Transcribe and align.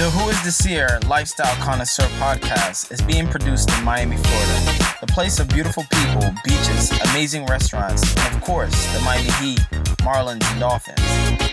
The 0.00 0.08
Who 0.08 0.30
is 0.30 0.40
Desir 0.40 0.98
Lifestyle 1.06 1.54
Connoisseur 1.56 2.06
podcast 2.16 2.90
is 2.90 3.02
being 3.02 3.26
produced 3.28 3.70
in 3.70 3.84
Miami, 3.84 4.16
Florida, 4.16 4.96
the 4.98 5.06
place 5.06 5.38
of 5.38 5.46
beautiful 5.48 5.84
people, 5.90 6.32
beaches, 6.42 6.90
amazing 7.10 7.44
restaurants, 7.44 8.00
and 8.16 8.34
of 8.34 8.40
course, 8.40 8.72
the 8.94 9.00
Miami 9.00 9.28
Heat, 9.32 9.60
Marlins, 10.00 10.42
and 10.52 10.60
Dolphins. 10.60 10.98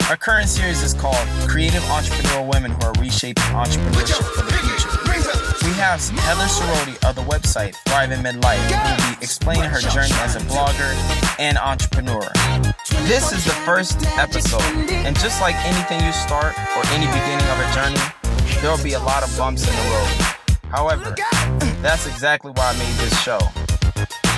Our 0.09 0.15
current 0.15 0.47
series 0.47 0.81
is 0.81 0.93
called 0.93 1.27
Creative 1.49 1.81
Entrepreneurial 1.91 2.47
Women 2.47 2.71
Who 2.71 2.87
Are 2.87 2.93
Reshaping 2.93 3.43
Entrepreneurship 3.51 4.23
for 4.23 4.43
the 4.43 4.53
Future. 4.53 5.67
We 5.67 5.73
have 5.73 5.99
Heather 6.23 6.47
Serody 6.47 6.95
of 7.03 7.15
the 7.15 7.23
website 7.23 7.75
Thrive 7.85 8.11
in 8.11 8.21
Midlife, 8.21 8.63
who 8.71 8.79
will 8.79 9.11
be 9.11 9.21
explaining 9.21 9.69
her 9.69 9.81
journey 9.81 10.15
as 10.23 10.37
a 10.37 10.39
blogger 10.47 10.95
and 11.37 11.57
entrepreneur. 11.57 12.31
This 13.11 13.33
is 13.33 13.43
the 13.43 13.57
first 13.67 14.05
episode, 14.17 14.63
and 14.89 15.19
just 15.19 15.41
like 15.41 15.55
anything 15.65 15.99
you 16.05 16.13
start 16.13 16.57
or 16.77 16.85
any 16.95 17.07
beginning 17.07 17.45
of 17.51 17.59
a 17.59 17.73
journey, 17.75 17.99
there 18.61 18.71
will 18.71 18.83
be 18.83 18.93
a 18.93 18.99
lot 18.99 19.23
of 19.23 19.37
bumps 19.37 19.67
in 19.67 19.75
the 19.75 19.81
road. 19.91 20.37
However, 20.69 21.15
that's 21.81 22.07
exactly 22.07 22.51
why 22.51 22.73
I 22.73 22.77
made 22.77 22.95
this 22.95 23.21
show. 23.21 23.39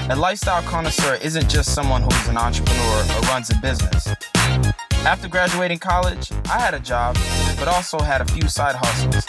A 0.10 0.16
lifestyle 0.16 0.62
connoisseur 0.64 1.16
isn't 1.22 1.50
just 1.50 1.73
someone 1.73 2.02
who's 2.02 2.27
an 2.27 2.38
entrepreneur 2.38 3.04
or 3.16 3.22
runs 3.27 3.50
a 3.50 3.55
business. 3.62 4.08
After 5.05 5.27
graduating 5.27 5.80
college, 5.80 6.32
I 6.50 6.60
had 6.60 6.74
a 6.74 6.80
job, 6.80 7.18
but 7.58 7.68
also 7.68 8.00
had 8.00 8.22
a 8.22 8.26
few 8.26 8.48
side 8.48 8.76
hustles. 8.76 9.26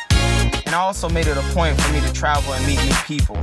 And 0.66 0.74
I 0.74 0.78
also 0.78 1.08
made 1.08 1.26
it 1.26 1.36
a 1.36 1.42
point 1.54 1.80
for 1.80 1.92
me 1.92 2.00
to 2.00 2.12
travel 2.12 2.52
and 2.52 2.66
meet 2.66 2.82
new 2.84 2.94
people. 3.06 3.36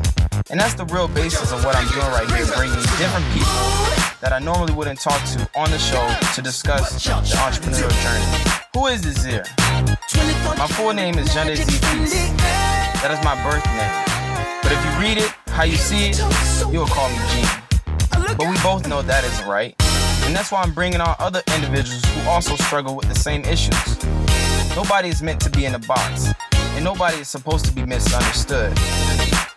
And 0.50 0.60
that's 0.60 0.74
the 0.74 0.86
real 0.86 1.08
basis 1.08 1.52
of 1.52 1.64
what 1.64 1.76
I'm 1.76 1.88
doing 1.90 2.08
right 2.08 2.30
here, 2.32 2.46
bringing 2.55 2.82
different 2.98 3.26
people 3.34 3.97
that 4.21 4.34
I 4.34 4.39
normally 4.39 4.73
wouldn't 4.73 4.99
talk 4.99 5.23
to 5.34 5.49
on 5.55 5.70
the 5.70 5.77
show 5.77 6.05
to 6.34 6.41
discuss 6.41 6.91
the 6.94 7.12
entrepreneurial 7.12 7.94
journey. 8.02 8.62
Who 8.73 8.88
is 8.88 9.02
Desir? 9.02 9.43
My 10.57 10.67
full 10.67 10.93
name 10.93 11.20
is 11.20 11.31
Jana 11.34 11.52
Peace. 11.52 12.31
That 13.02 13.12
is 13.12 13.23
my 13.23 13.35
birth 13.43 13.66
name. 13.77 14.62
But 14.63 14.71
if 14.71 14.84
you 14.84 14.91
read 14.99 15.18
it 15.18 15.32
how 15.54 15.63
you 15.63 15.76
see 15.76 16.09
it, 16.09 16.18
you 16.74 16.79
will 16.79 16.87
call 16.87 17.09
me 17.09 17.18
Gene. 17.32 18.35
But 18.37 18.48
we 18.49 18.57
both 18.63 18.87
know 18.87 19.01
that 19.01 19.24
isn't 19.24 19.48
right. 19.48 19.76
And 20.26 20.35
that's 20.35 20.52
why 20.52 20.62
I'm 20.62 20.74
bringing 20.74 20.99
on 20.99 21.15
other 21.20 21.41
individuals 21.55 22.04
who 22.04 22.29
also 22.29 22.55
struggle 22.55 22.96
with 22.96 23.07
the 23.07 23.15
same 23.15 23.43
issues. 23.46 24.04
Nobody 24.76 25.09
is 25.09 25.21
meant 25.21 25.41
to 25.41 25.49
be 25.49 25.65
in 25.65 25.76
a 25.76 25.79
box, 25.79 26.34
and 26.52 26.84
nobody 26.84 27.18
is 27.18 27.27
supposed 27.27 27.65
to 27.65 27.71
be 27.71 27.85
misunderstood. 27.85 28.76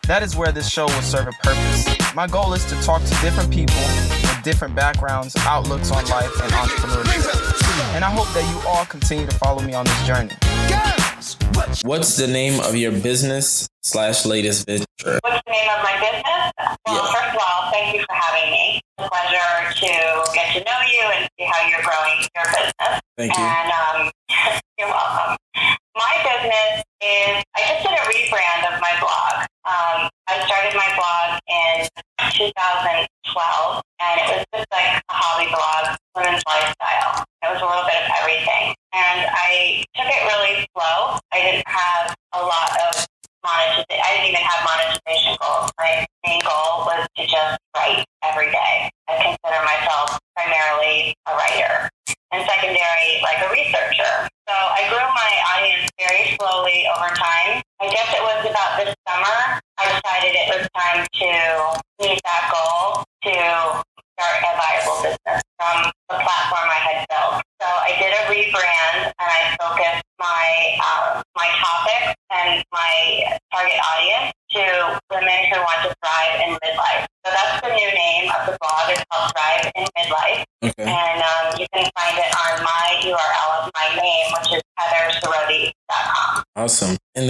That 0.02 0.22
is 0.22 0.36
where 0.36 0.52
this 0.52 0.69
show 0.69 0.86
will 0.86 1.02
serve 1.02 1.28
a 1.28 1.33
purpose. 1.42 2.14
My 2.14 2.27
goal 2.27 2.52
is 2.52 2.64
to 2.67 2.80
talk 2.83 3.02
to 3.02 3.11
different 3.20 3.52
people 3.52 3.77
different 4.42 4.74
backgrounds, 4.74 5.36
outlooks 5.41 5.91
on 5.91 6.05
life, 6.06 6.30
and 6.42 6.52
entrepreneurship. 6.52 7.94
And 7.94 8.05
I 8.05 8.10
hope 8.10 8.28
that 8.34 8.48
you 8.48 8.69
all 8.69 8.84
continue 8.86 9.27
to 9.27 9.34
follow 9.36 9.62
me 9.62 9.74
on 9.74 9.84
this 9.84 10.06
journey. 10.06 10.34
What's 11.84 12.16
the 12.16 12.27
name 12.27 12.61
of 12.61 12.74
your 12.74 12.92
business 12.92 13.68
slash 13.83 14.24
latest 14.24 14.66
venture? 14.66 15.18
What's 15.22 15.42
the 15.44 15.52
name 15.52 15.68
of 15.77 15.83
my 15.83 15.94
business? 16.00 16.77
Well, 16.86 16.96
yeah. 16.96 17.12
first 17.12 17.36
of 17.36 17.41
all, 17.41 17.70
thank 17.72 17.94
you 17.94 18.00
for 18.00 18.14
having 18.14 18.50
me. 18.50 18.80
It's 18.98 19.06
a 19.06 19.11
pleasure 19.11 19.74
to 19.74 19.91
get 20.34 20.55
to 20.56 20.61
know 20.64 20.80
you 20.88 21.05
and 21.16 21.28
see 21.38 21.44
how 21.44 21.68
you're 21.68 21.83
growing 21.83 22.24
your 22.34 22.46
business. 22.48 23.00
Thank 23.16 23.36
you. 23.36 23.44
And 23.44 23.68
um, 23.68 24.11
you're 24.78 24.88
welcome. 24.88 25.36
My 25.96 26.14
business 26.24 26.84
is, 27.02 27.44
I 27.52 27.61
just 27.68 27.83
did 27.84 27.92
a 27.92 28.05
rebrand 28.08 28.72
of 28.72 28.80
my 28.80 28.94
blog. 29.00 29.44
Um, 29.68 30.08
I 30.28 30.41
started 30.46 30.72
my 30.72 30.88
blog 30.96 31.41
in 31.48 31.88
2012, 33.31 33.83
and 34.00 34.14
it 34.20 34.27
was 34.34 34.42
just 34.55 34.69
like 34.73 34.98
a 34.98 35.14
hobby 35.14 35.47
blog, 35.50 35.97
women's 36.17 36.42
lifestyle. 36.47 37.23
It 37.42 37.48
was 37.55 37.62
a 37.62 37.69
little 37.69 37.86
bit 37.86 37.98
of 38.03 38.06
everything. 38.19 38.75
And 38.91 39.19
I 39.31 39.84
took 39.95 40.09
it 40.11 40.23
really 40.27 40.67
slow. 40.75 41.19
I 41.33 41.39
didn't 41.39 41.69
have 41.70 42.14
a 42.34 42.42
lot 42.42 42.70
of 42.91 43.06
monetization. 43.47 44.03
I 44.03 44.08
didn't 44.19 44.28
even 44.34 44.42
have 44.42 44.61
monetization 44.67 45.36
goals. 45.39 45.70
My 45.78 46.06
main 46.27 46.42
goal 46.42 46.91
was 46.91 47.06
to 47.17 47.23
just 47.27 47.59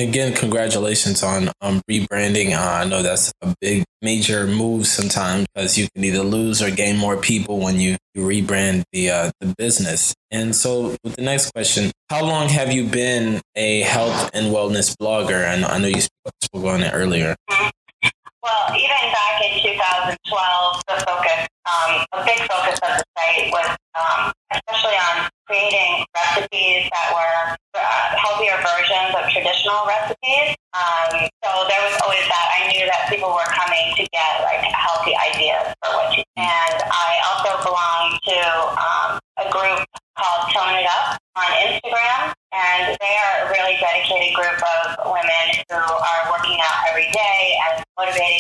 And 0.01 0.09
again, 0.09 0.33
congratulations 0.33 1.23
on 1.23 1.51
um, 1.61 1.83
rebranding. 1.83 2.57
Uh, 2.57 2.81
I 2.81 2.87
know 2.87 3.03
that's 3.03 3.35
a 3.43 3.55
big, 3.61 3.85
major 4.01 4.47
move 4.47 4.87
sometimes 4.87 5.47
because 5.55 5.77
you 5.77 5.89
can 5.95 6.03
either 6.03 6.23
lose 6.23 6.63
or 6.63 6.71
gain 6.71 6.97
more 6.97 7.19
people 7.19 7.59
when 7.59 7.79
you, 7.79 7.99
you 8.15 8.23
rebrand 8.23 8.85
the, 8.95 9.11
uh, 9.11 9.31
the 9.41 9.55
business. 9.59 10.15
And 10.31 10.57
so, 10.57 10.97
with 11.05 11.17
the 11.17 11.23
next 11.23 11.53
question, 11.53 11.93
how 12.09 12.25
long 12.25 12.49
have 12.49 12.73
you 12.73 12.87
been 12.87 13.43
a 13.57 13.83
health 13.83 14.31
and 14.33 14.47
wellness 14.47 14.97
blogger? 14.97 15.47
I 15.47 15.61
know, 15.61 15.67
I 15.67 15.77
know 15.77 15.89
you 15.89 16.01
spoke 16.01 16.65
on 16.65 16.83
it 16.83 16.93
earlier. 16.95 17.37
Well, 17.51 18.75
even 18.75 19.13
back 19.13 19.43
in 19.45 19.61
2012, 19.61 20.83
the 20.89 21.05
focus, 21.05 21.47
um, 21.69 22.07
a 22.15 22.25
big 22.25 22.39
focus 22.49 22.81
of 22.81 22.97
the 22.97 23.05
site 23.19 23.53
was 23.53 23.77
um, 24.01 24.33
especially 24.51 24.97
on 24.97 25.29
creating 25.47 26.07
recipes 26.15 26.89
that 26.91 27.13
were 27.13 27.57
uh, 27.75 28.17
healthier 28.17 28.59
versions 28.63 29.15
of 29.15 29.25
traditional 29.31 29.87
recipes. 29.87 30.57
Um, 30.75 31.29
so 31.43 31.51
there 31.67 31.83
was 31.87 31.95
always 32.03 32.23
that. 32.27 32.47
I 32.63 32.71
knew 32.71 32.87
that 32.87 33.11
people 33.11 33.31
were 33.31 33.51
coming 33.51 33.95
to 33.99 34.03
get 34.11 34.33
like 34.47 34.63
healthy 34.71 35.15
ideas 35.15 35.75
for 35.83 35.91
what 35.95 36.17
you. 36.17 36.23
And 36.37 36.77
I 36.83 37.11
also 37.31 37.51
belong 37.63 38.19
to 38.27 38.39
um, 38.79 39.11
a 39.39 39.47
group 39.51 39.87
called 40.19 40.53
Tone 40.53 40.77
It 40.79 40.87
Up 40.87 41.19
on 41.37 41.51
Instagram, 41.65 42.35
and 42.53 42.97
they 43.01 43.15
are 43.25 43.47
a 43.47 43.51
really 43.51 43.79
dedicated 43.81 44.35
group 44.35 44.59
of 44.61 45.09
women 45.09 45.47
who 45.71 45.79
are 45.81 46.23
working 46.31 46.59
out 46.61 46.91
every 46.91 47.09
day 47.11 47.57
and 47.71 47.85
motivating 47.97 48.40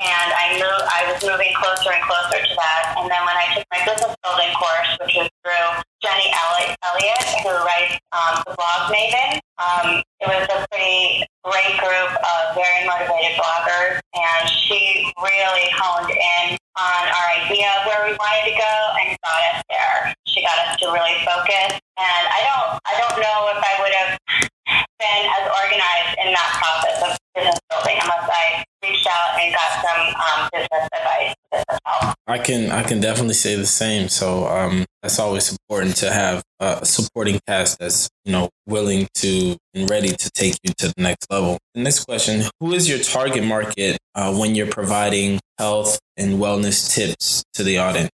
and 0.00 0.28
I 0.30 0.54
knew 0.54 0.70
I 0.70 1.10
was 1.10 1.18
moving 1.26 1.50
closer 1.58 1.90
and 1.90 2.02
closer 2.06 2.38
to 2.38 2.54
that. 2.54 2.94
And 2.98 3.10
then 3.10 3.22
when 3.26 3.34
I 3.34 3.46
took 3.54 3.66
my 3.74 3.82
business 3.82 4.14
building 4.22 4.52
course, 4.54 4.90
which 5.02 5.14
was 5.18 5.28
through 5.42 5.68
Jenny 5.98 6.30
Elliott, 6.30 7.26
who 7.42 7.50
writes 7.66 7.98
um, 8.14 8.42
the 8.46 8.54
blog 8.54 8.94
Maven, 8.94 9.42
um, 9.58 10.02
can 32.48 32.70
I 32.70 32.82
can 32.82 32.98
definitely 32.98 33.34
say 33.34 33.56
the 33.56 33.66
same. 33.66 34.08
So 34.08 34.46
um, 34.48 34.86
that's 35.02 35.18
always 35.18 35.52
important 35.52 35.96
to 35.96 36.10
have 36.10 36.42
a 36.60 36.84
supporting 36.84 37.38
cast 37.46 37.78
that's 37.78 38.08
you 38.24 38.32
know 38.32 38.48
willing 38.66 39.06
to 39.16 39.56
and 39.74 39.88
ready 39.88 40.08
to 40.08 40.30
take 40.30 40.56
you 40.62 40.72
to 40.78 40.88
the 40.88 41.02
next 41.02 41.30
level. 41.30 41.58
The 41.74 41.82
next 41.82 42.06
question: 42.06 42.44
Who 42.60 42.72
is 42.72 42.88
your 42.88 43.00
target 43.00 43.44
market 43.44 43.98
uh, 44.14 44.34
when 44.34 44.54
you're 44.54 44.70
providing 44.70 45.40
health 45.58 45.98
and 46.16 46.38
wellness 46.38 46.90
tips 46.94 47.44
to 47.52 47.62
the 47.62 47.76
audience? 47.78 48.10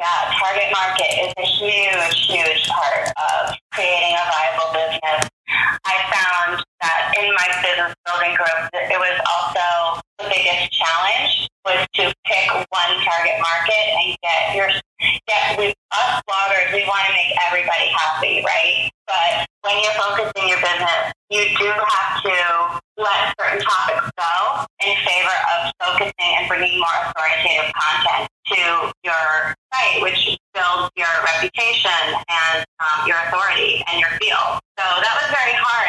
Yeah, 0.00 0.34
target 0.40 0.72
market 0.72 1.10
is 1.22 1.32
a 1.38 1.46
huge, 1.46 2.26
huge 2.26 2.68
part 2.68 3.08
of 3.08 3.54
creating 3.72 4.14
a 4.14 4.24
viable 4.26 4.72
business. 4.74 5.30
I 5.48 5.94
found 6.12 6.64
that 6.80 7.12
in 7.16 7.32
my 7.32 7.48
business 7.64 7.94
building 8.04 8.36
group, 8.36 8.68
it 8.72 8.98
was 8.98 9.16
also 9.24 10.00
the 10.18 10.28
biggest 10.28 10.72
challenge 10.72 11.48
was 11.64 11.86
to 11.94 12.12
pick 12.24 12.48
one 12.52 12.92
target 13.04 13.36
market 13.40 13.84
and 13.96 14.16
get 14.22 14.56
your 14.56 14.68
get 15.26 15.58
with 15.58 15.74
us 15.92 16.22
bloggers, 16.28 16.72
we 16.72 16.82
want 16.84 17.06
to 17.06 17.12
make 17.12 17.32
everybody 17.46 17.88
happy, 17.92 18.42
right? 18.44 18.90
But 19.06 19.46
when 19.62 19.76
you're 19.82 19.94
focusing 19.94 20.48
your 20.48 20.60
business, 20.60 21.12
you 21.30 21.44
do 21.56 21.70
have 21.70 22.22
to 22.22 22.80
let 22.98 23.32
certain 23.38 23.62
topics 23.62 24.10
go 24.18 24.64
in 24.84 24.96
favor 25.06 25.36
of 25.54 25.72
focusing 25.80 26.30
and 26.40 26.48
bringing 26.48 26.80
more 26.80 26.96
authoritative 27.06 27.72
content 27.72 28.28
to 28.52 28.92
your 29.04 29.54
site, 29.72 30.02
which 30.02 30.38
builds 30.54 30.90
your 30.96 31.12
reputation 31.24 32.00
and 32.28 32.64
um, 32.80 33.06
your 33.06 33.16
authority 33.28 33.84
and 33.90 34.00
your 34.00 34.10
field. 34.20 34.60
So 34.78 34.84
that 34.84 35.14
was 35.20 35.28
very 35.30 35.54
hard, 35.54 35.87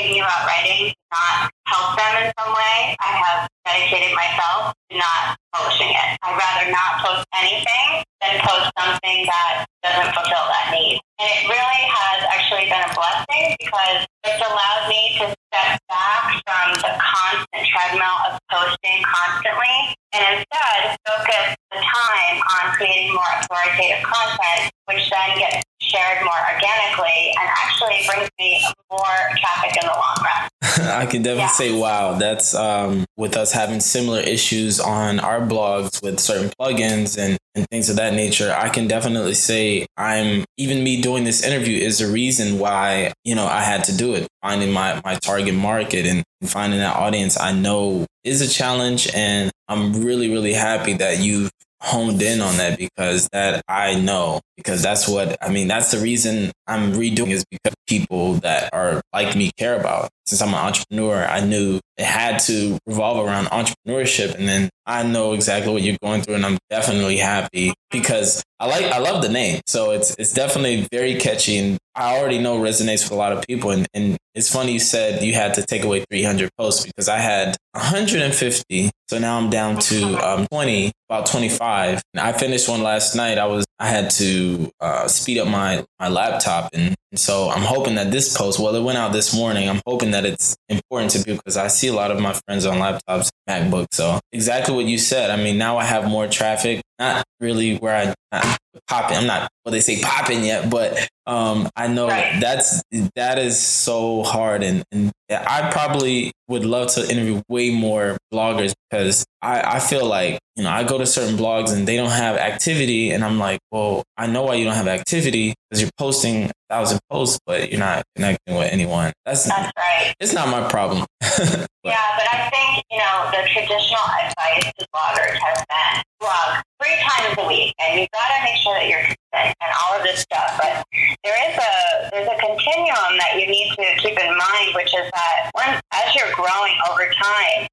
thinking 0.00 0.24
about 0.24 0.48
writing 0.48 0.96
not 1.12 1.52
help 1.68 1.92
them 1.92 2.24
in 2.24 2.32
some 2.40 2.52
way, 2.56 2.96
I 2.96 3.10
have 3.20 3.48
dedicated 3.68 4.16
myself 4.16 4.72
to 4.88 4.96
not 4.96 5.36
publishing 5.52 5.92
it. 5.92 6.08
I'd 6.24 6.40
rather 6.40 6.72
not 6.72 7.04
post 7.04 7.28
anything 7.36 8.00
than 8.24 8.40
post 8.40 8.72
something 8.80 9.28
that 9.28 9.68
doesn't 9.84 10.10
fulfill 10.16 10.46
that 10.48 10.72
need. 10.72 11.04
And 11.20 11.28
it 11.28 11.42
really 11.52 11.82
has 11.84 12.18
actually 12.32 12.72
been 12.72 12.80
a 12.80 12.92
blessing 12.96 13.60
because 13.60 14.08
it's 14.24 14.40
allowed 14.40 14.88
me 14.88 15.20
to 15.20 15.24
step 15.52 15.76
back 15.92 16.24
from 16.48 16.66
the 16.80 16.92
constant 16.96 17.64
treadmill 17.68 18.16
of 18.24 18.40
posting 18.48 19.04
constantly 19.04 19.76
and 20.16 20.40
instead 20.40 20.96
focus 21.04 21.60
the 21.76 21.80
time 21.84 22.36
on 22.40 22.72
creating 22.72 23.12
more 23.12 23.28
authoritative 23.36 24.00
content, 24.00 24.72
which 24.88 25.04
then 25.12 25.36
gets 25.36 25.69
shared 25.90 26.24
more 26.24 26.32
organically 26.54 27.34
and 27.38 27.48
actually 27.48 28.00
brings 28.06 28.30
me 28.38 28.64
more 28.90 29.00
traffic 29.38 29.76
in 29.82 29.88
the 29.88 29.94
long 29.94 30.16
run. 30.22 30.48
I 30.88 31.06
can 31.06 31.22
definitely 31.22 31.42
yeah. 31.42 31.48
say, 31.48 31.78
wow, 31.78 32.14
that's 32.14 32.54
um, 32.54 33.04
with 33.16 33.36
us 33.36 33.52
having 33.52 33.80
similar 33.80 34.20
issues 34.20 34.78
on 34.78 35.20
our 35.20 35.40
blogs 35.40 36.02
with 36.02 36.20
certain 36.20 36.50
plugins 36.60 37.18
and, 37.18 37.38
and 37.54 37.66
things 37.68 37.88
of 37.88 37.96
that 37.96 38.14
nature. 38.14 38.54
I 38.56 38.68
can 38.68 38.86
definitely 38.86 39.34
say 39.34 39.86
I'm 39.96 40.44
even 40.56 40.84
me 40.84 41.00
doing 41.00 41.24
this 41.24 41.44
interview 41.44 41.78
is 41.78 42.00
a 42.00 42.10
reason 42.10 42.58
why, 42.58 43.12
you 43.24 43.34
know, 43.34 43.46
I 43.46 43.62
had 43.62 43.84
to 43.84 43.96
do 43.96 44.14
it. 44.14 44.28
Finding 44.42 44.72
my, 44.72 45.00
my 45.04 45.16
target 45.16 45.54
market 45.54 46.06
and 46.06 46.24
finding 46.44 46.78
that 46.78 46.96
audience 46.96 47.38
I 47.38 47.52
know 47.52 48.06
is 48.24 48.40
a 48.40 48.48
challenge. 48.48 49.08
And 49.14 49.50
I'm 49.68 50.04
really, 50.04 50.30
really 50.30 50.52
happy 50.52 50.94
that 50.94 51.18
you've 51.18 51.50
honed 51.82 52.20
in 52.20 52.40
on 52.40 52.56
that 52.58 52.78
because 52.78 53.28
that 53.32 53.64
I 53.68 53.94
know 53.94 54.40
because 54.56 54.82
that's 54.82 55.08
what 55.08 55.36
I 55.42 55.48
mean 55.48 55.68
that's 55.68 55.90
the 55.90 55.98
reason 55.98 56.52
I'm 56.66 56.92
redoing 56.92 57.30
is 57.30 57.44
because 57.50 57.74
people 57.86 58.34
that 58.34 58.72
are 58.74 59.00
like 59.12 59.34
me 59.34 59.50
care 59.56 59.78
about. 59.78 60.10
Since 60.26 60.42
I'm 60.42 60.50
an 60.50 60.54
entrepreneur 60.54 61.24
I 61.24 61.40
knew 61.40 61.80
it 61.96 62.04
had 62.04 62.38
to 62.40 62.78
revolve 62.86 63.26
around 63.26 63.46
entrepreneurship 63.46 64.34
and 64.34 64.46
then 64.48 64.68
I 64.90 65.04
know 65.04 65.34
exactly 65.34 65.72
what 65.72 65.82
you're 65.82 65.96
going 66.02 66.22
through 66.22 66.34
and 66.34 66.44
I'm 66.44 66.58
definitely 66.68 67.16
happy 67.16 67.72
because 67.92 68.42
I 68.58 68.66
like 68.66 68.86
I 68.86 68.98
love 68.98 69.22
the 69.22 69.28
name. 69.28 69.60
So 69.66 69.92
it's 69.92 70.16
it's 70.18 70.32
definitely 70.32 70.88
very 70.90 71.14
catchy 71.14 71.58
and 71.58 71.78
I 71.94 72.18
already 72.18 72.38
know 72.38 72.58
resonates 72.58 73.04
with 73.04 73.12
a 73.12 73.14
lot 73.14 73.32
of 73.32 73.46
people. 73.46 73.70
And, 73.70 73.86
and 73.94 74.16
it's 74.34 74.52
funny 74.52 74.72
you 74.72 74.80
said 74.80 75.22
you 75.22 75.32
had 75.34 75.54
to 75.54 75.62
take 75.62 75.84
away 75.84 76.04
300 76.10 76.50
posts 76.58 76.84
because 76.84 77.08
I 77.08 77.18
had 77.18 77.56
150 77.72 78.90
so 79.08 79.18
now 79.18 79.38
I'm 79.38 79.50
down 79.50 79.78
to 79.80 80.14
um, 80.28 80.46
20 80.52 80.92
about 81.08 81.26
25 81.26 82.02
and 82.14 82.20
I 82.20 82.32
finished 82.32 82.68
one 82.68 82.82
last 82.82 83.16
night. 83.16 83.38
I 83.38 83.46
was 83.46 83.66
I 83.78 83.88
had 83.88 84.10
to 84.10 84.70
uh, 84.80 85.08
speed 85.08 85.38
up 85.38 85.48
my 85.48 85.84
my 85.98 86.08
laptop. 86.08 86.70
And, 86.72 86.94
and, 87.10 87.18
so 87.18 87.50
I'm 87.50 87.62
hoping 87.62 87.96
that 87.96 88.12
this 88.12 88.36
post 88.36 88.60
well 88.60 88.74
it 88.76 88.82
went 88.82 88.98
out 88.98 89.12
this 89.12 89.34
morning. 89.34 89.68
I'm 89.68 89.80
hoping 89.86 90.12
that 90.12 90.24
it's 90.24 90.56
important 90.68 91.10
to 91.12 91.18
people 91.18 91.36
because 91.36 91.56
I 91.56 91.66
see 91.66 91.88
a 91.88 91.92
lot 91.92 92.10
of 92.10 92.20
my 92.20 92.34
friends 92.46 92.66
on 92.66 92.78
laptops 92.78 93.30
MacBook 93.48 93.86
so 93.90 94.20
exactly 94.32 94.74
what 94.80 94.88
you 94.88 94.98
said. 94.98 95.30
I 95.30 95.36
mean 95.36 95.58
now 95.58 95.78
I 95.78 95.84
have 95.84 96.08
more 96.08 96.26
traffic 96.26 96.82
not 96.98 97.24
really 97.40 97.76
where 97.76 97.96
I 97.96 98.14
not 98.32 98.58
popping 98.86 99.16
I'm 99.18 99.26
not 99.26 99.50
what 99.62 99.72
they 99.72 99.80
say 99.80 100.00
popping 100.00 100.44
yet 100.44 100.70
but 100.70 101.08
um, 101.30 101.68
I 101.76 101.86
know 101.86 102.08
right. 102.08 102.40
that's 102.40 102.82
that 103.14 103.38
is 103.38 103.60
so 103.60 104.24
hard. 104.24 104.64
And, 104.64 104.82
and 104.90 105.12
I 105.30 105.70
probably 105.70 106.32
would 106.48 106.64
love 106.64 106.88
to 106.94 107.08
interview 107.08 107.40
way 107.48 107.70
more 107.70 108.18
bloggers 108.34 108.72
because 108.90 109.24
I, 109.40 109.76
I 109.76 109.78
feel 109.78 110.04
like 110.04 110.40
you 110.56 110.64
know 110.64 110.70
I 110.70 110.82
go 110.82 110.98
to 110.98 111.06
certain 111.06 111.36
blogs 111.36 111.72
and 111.72 111.86
they 111.86 111.96
don't 111.96 112.10
have 112.10 112.36
activity. 112.36 113.12
And 113.12 113.24
I'm 113.24 113.38
like 113.38 113.60
well 113.70 114.02
I 114.16 114.26
know 114.26 114.42
why 114.42 114.54
you 114.54 114.64
don't 114.64 114.74
have 114.74 114.88
activity 114.88 115.54
because 115.68 115.80
you're 115.80 115.90
posting 115.96 116.50
thousand 116.70 117.00
posts 117.10 117.38
but 117.44 117.70
you're 117.70 117.80
not 117.80 118.04
connecting 118.16 118.56
with 118.56 118.72
anyone. 118.72 119.12
That's, 119.26 119.44
that's 119.44 119.72
right. 119.76 120.14
it's 120.20 120.32
not 120.32 120.48
my 120.48 120.68
problem. 120.68 121.06
Yeah 121.82 121.96
but 122.12 122.28
I 122.28 122.50
think 122.52 122.84
you 122.90 122.98
know 122.98 123.32
the 123.32 123.48
traditional 123.48 124.04
advice 124.20 124.68
to 124.68 124.84
bloggers 124.92 125.32
has 125.40 125.64
been 125.64 126.02
blog 126.20 126.60
three 126.76 126.92
times 127.00 127.32
a 127.40 127.48
week 127.48 127.72
and 127.80 128.00
you've 128.00 128.12
got 128.12 128.28
to 128.36 128.44
make 128.44 128.60
sure 128.60 128.76
that 128.76 128.84
you're 128.84 129.00
consistent 129.00 129.56
and 129.64 129.72
all 129.80 129.96
of 129.96 130.04
this 130.04 130.20
stuff. 130.20 130.60
But 130.60 130.84
there 131.24 131.40
is 131.48 131.56
a 131.56 131.72
there's 132.12 132.28
a 132.28 132.36
continuum 132.36 133.16
that 133.16 133.40
you 133.40 133.48
need 133.48 133.72
to 133.80 133.86
keep 133.96 134.12
in 134.20 134.28
mind 134.36 134.76
which 134.76 134.92
is 134.92 135.08
that 135.08 135.48
when 135.56 135.80
as 135.96 136.14
you're 136.14 136.28
growing 136.36 136.76
over 136.92 137.08
time 137.16 137.64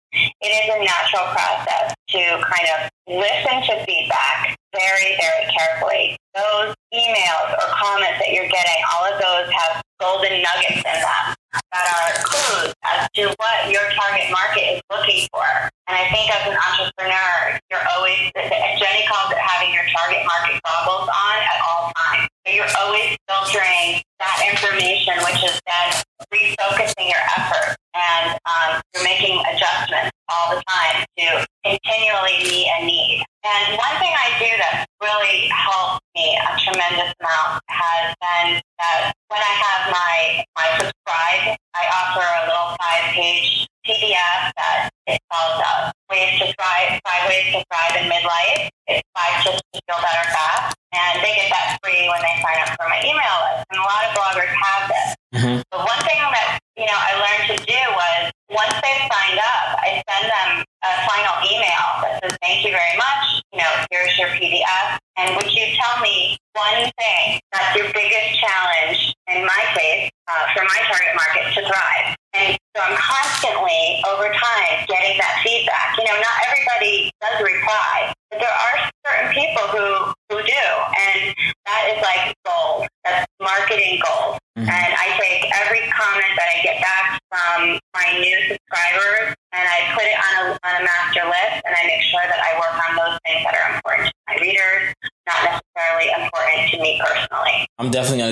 continually 31.84 32.44
meet 32.44 32.68
a 32.80 32.86
need. 32.86 33.26
And 33.44 33.78
one 33.78 33.96
thing 34.00 34.12
I 34.12 34.34
do 34.40 34.50
that 34.58 34.86
really 35.02 35.48
helped 35.48 36.04
me 36.16 36.38
a 36.38 36.58
tremendous 36.60 37.14
amount 37.22 37.62
has 37.70 38.16
been 38.20 38.62
that 38.80 39.14
when 39.30 39.42
I 39.42 39.54
have 39.62 39.82
my 39.92 40.44
my 40.56 40.68
subscribe, 40.78 41.58
I 41.76 41.84
offer 41.94 42.26
a 42.26 42.42
little 42.50 42.76
five 42.82 43.14
page 43.14 43.68
PDF 43.86 44.52
that 44.58 44.90
it 45.08 45.20
calls 45.32 45.64
uh, 45.64 45.92
ways 46.12 46.40
to 46.40 46.46
thrive, 46.54 47.00
five 47.06 47.30
ways 47.30 47.54
to 47.54 47.64
thrive 47.72 47.87
constantly 73.68 74.02
over 74.10 74.30
time 74.34 74.86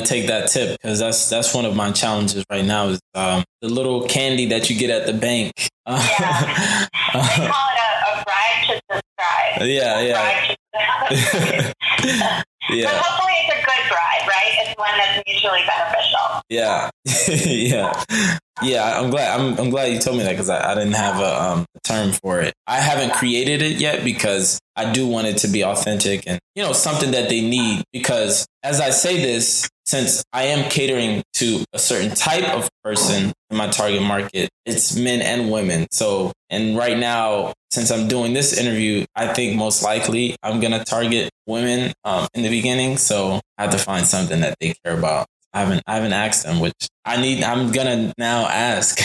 take 0.05 0.27
that 0.27 0.49
tip 0.49 0.79
because 0.81 0.99
that's 0.99 1.29
that's 1.29 1.53
one 1.53 1.65
of 1.65 1.75
my 1.75 1.91
challenges 1.91 2.43
right 2.49 2.65
now 2.65 2.87
is 2.87 2.99
um, 3.13 3.43
the 3.61 3.69
little 3.69 4.07
candy 4.07 4.47
that 4.47 4.69
you 4.69 4.77
get 4.77 4.89
at 4.89 5.05
the 5.05 5.13
bank. 5.13 5.51
Yeah. 7.15 7.37
they 7.37 7.47
call 7.47 7.67
it 7.69 7.79
a, 7.79 8.19
a 8.19 8.23
bribe 8.23 8.67
to 8.67 8.81
subscribe. 8.91 9.61
Yeah, 9.61 10.01
yeah. 10.01 10.55
yeah. 12.69 12.85
But 12.85 12.95
hopefully 12.95 13.33
it's 13.37 13.53
a 13.53 13.59
good 13.63 13.83
bribe, 13.87 14.27
right? 14.27 14.51
It's 14.59 14.77
one 14.77 14.97
that's 14.97 15.23
mutually 15.27 15.61
beneficial. 15.67 16.41
Yeah. 16.49 16.89
yeah. 17.45 18.03
Yeah, 18.61 18.99
I'm 18.99 19.09
glad. 19.09 19.39
I'm, 19.39 19.57
I'm 19.59 19.69
glad 19.69 19.91
you 19.91 19.99
told 19.99 20.17
me 20.17 20.23
that 20.23 20.31
because 20.31 20.49
I, 20.49 20.71
I 20.71 20.75
didn't 20.75 20.93
have 20.93 21.19
a, 21.19 21.43
um, 21.43 21.65
a 21.75 21.79
term 21.81 22.13
for 22.13 22.39
it. 22.39 22.53
I 22.67 22.77
haven't 22.77 23.13
created 23.13 23.61
it 23.61 23.79
yet 23.79 24.03
because 24.03 24.59
I 24.75 24.91
do 24.91 25.07
want 25.07 25.27
it 25.27 25.37
to 25.39 25.47
be 25.47 25.63
authentic 25.63 26.23
and 26.25 26.39
you 26.55 26.63
know 26.63 26.73
something 26.73 27.11
that 27.11 27.29
they 27.29 27.41
need. 27.41 27.83
Because 27.91 28.47
as 28.63 28.79
I 28.79 28.91
say 28.91 29.17
this, 29.17 29.67
since 29.85 30.23
I 30.33 30.43
am 30.45 30.69
catering 30.69 31.23
to 31.35 31.63
a 31.73 31.79
certain 31.79 32.15
type 32.15 32.49
of 32.53 32.69
person 32.83 33.33
in 33.49 33.57
my 33.57 33.67
target 33.67 34.01
market, 34.01 34.49
it's 34.65 34.95
men 34.95 35.21
and 35.21 35.51
women. 35.51 35.87
So, 35.91 36.31
and 36.49 36.77
right 36.77 36.97
now, 36.97 37.53
since 37.71 37.91
I'm 37.91 38.07
doing 38.07 38.33
this 38.33 38.57
interview, 38.57 39.05
I 39.15 39.33
think 39.33 39.55
most 39.55 39.83
likely 39.83 40.35
I'm 40.41 40.59
gonna 40.59 40.83
target 40.83 41.29
women 41.45 41.93
um, 42.03 42.27
in 42.33 42.43
the 42.43 42.49
beginning. 42.49 42.97
So 42.97 43.39
I 43.57 43.63
have 43.63 43.71
to 43.71 43.77
find 43.77 44.05
something 44.05 44.41
that 44.41 44.57
they 44.59 44.73
care 44.83 44.97
about. 44.97 45.27
I 45.53 45.59
haven't 45.59 45.83
I 45.87 45.95
haven't 45.95 46.13
asked 46.13 46.43
them, 46.43 46.59
which 46.59 46.87
I 47.05 47.21
need. 47.21 47.43
I'm 47.43 47.71
gonna 47.71 48.13
now 48.17 48.47
ask. 48.47 48.99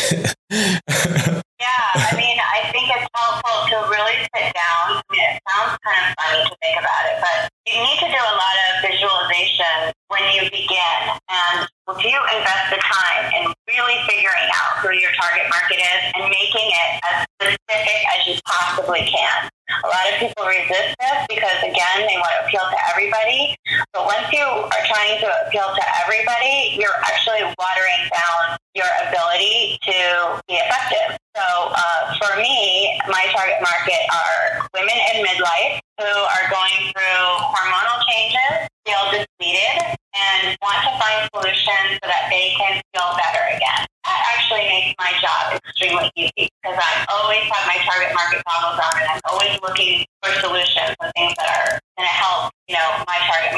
yeah, 1.61 2.09
I 2.09 2.17
mean, 2.17 2.39
I 2.41 2.73
think 2.73 2.89
it's 2.89 3.07
helpful 3.13 3.69
to 3.69 3.77
really 3.93 4.17
sit 4.33 4.49
down. 4.57 4.97
I 4.97 5.03
mean, 5.13 5.21
it 5.21 5.43
sounds 5.45 5.77
kind 5.85 6.01
of 6.09 6.17
funny 6.17 6.41
to 6.49 6.57
think 6.57 6.77
about 6.81 7.05
it, 7.13 7.21
but 7.21 7.53
you 7.69 7.77
need 7.77 7.99
to 8.01 8.09
do 8.09 8.17
a 8.17 8.35
lot 8.41 8.57
of 8.65 8.71
visualization 8.89 9.93
when 10.09 10.25
you 10.33 10.49
begin. 10.49 11.10